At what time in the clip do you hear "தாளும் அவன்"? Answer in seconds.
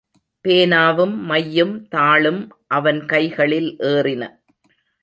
1.95-3.05